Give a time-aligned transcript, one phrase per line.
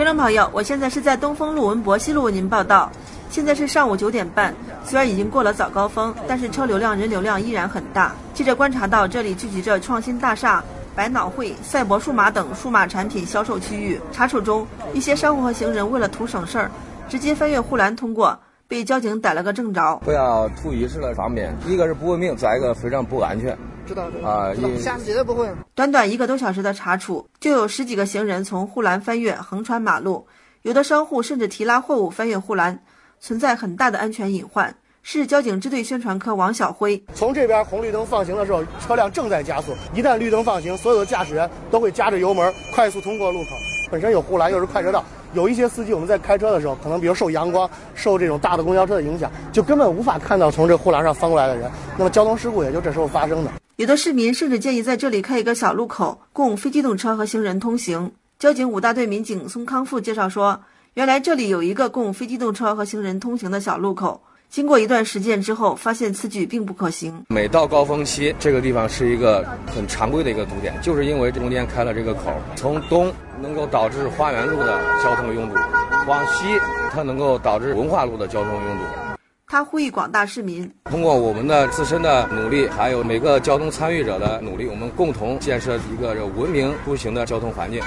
[0.00, 2.90] 听众朋友，我现在是在东风路文博西路为您报道。
[3.28, 8.14] 现在是上午九点半，虽然已经过了早高峰，但是车流量、人流量依然很大。
[8.32, 10.64] 记者观察到，这里聚集着创新大厦、
[10.96, 14.00] 百脑汇、赛博数码等数码产品销售区域。
[14.10, 16.70] 查处中，一些商户和行人为了图省事儿，
[17.06, 20.00] 直接翻越护栏通过，被交警逮了个正着。
[20.02, 23.54] 不要图一时的方便，一个是不文明，再一个非常不安全。
[23.90, 25.48] 知道知道啊，下次绝对不会。
[25.74, 30.28] 短短一个多小时的查处，就有十几个行人从护栏翻越横穿马路，
[30.62, 32.80] 有的商户甚至提拉货物翻越护栏，
[33.18, 34.72] 存在很大的安全隐患。
[35.02, 43.48] 市交警支队宣传科王小辉：从这边红绿灯放行的时候，车辆正在加速，一旦绿灯放行，所有的驾驶员都会夹着油门快速通过路口。
[43.90, 45.04] 本身有护栏，又是快车道，
[45.34, 51.68] 有一些司机我们在开车的时候，可能比如受阳光、受这种大的公交车的影响，就根本无法看到从这护栏上翻过来的人，
[51.98, 53.50] 那么交通事故也就这时候发生的。
[53.76, 58.12] 有的市民甚至建议在这里开一个小路口，供非机动车和行人通行。
[58.38, 60.60] 交警五大队民警孙康富介绍说，
[60.94, 64.20] 原来这里有一个供非机动车和行人通行的小路口。
[64.50, 67.24] 经过一段实践之后，发现此举并不可行。
[67.28, 75.54] 每到高峰期，这个地方是一个很常规的一个堵点，就是因为中间开了这个口，从东能够导致花园路的交通拥堵，
[76.08, 76.58] 往西
[76.90, 78.84] 它能够导致文化路的交通拥堵。
[79.46, 87.80] 他呼吁广大市民通过我们的自身的努力，还有每个交通参与者的努力，我们共同建设一个文明出行的交通环境。